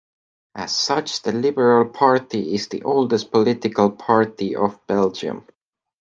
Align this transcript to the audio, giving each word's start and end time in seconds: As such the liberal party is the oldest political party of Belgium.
As 0.55 0.75
such 0.75 1.21
the 1.21 1.31
liberal 1.31 1.87
party 1.87 2.55
is 2.55 2.69
the 2.69 2.81
oldest 2.81 3.29
political 3.29 3.91
party 3.91 4.55
of 4.55 4.79
Belgium. 4.87 5.45